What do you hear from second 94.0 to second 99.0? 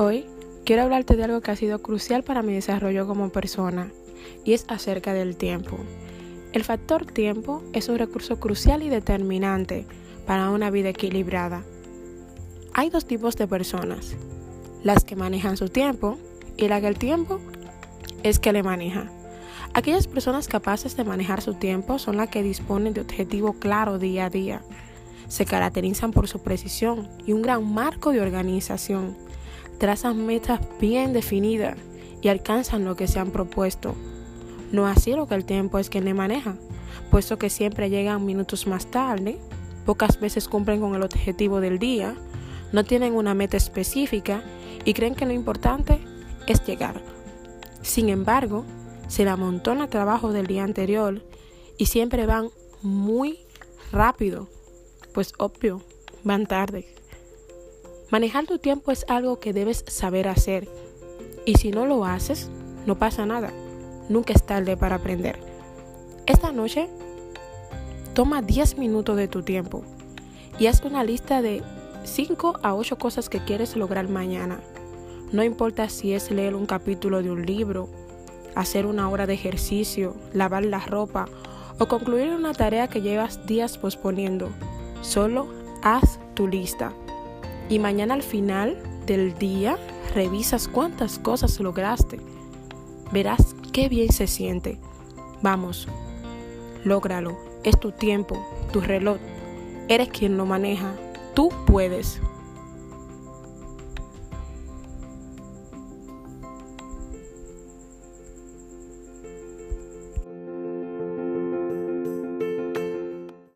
se siente. Vamos, lógralo. Es tu tiempo, tu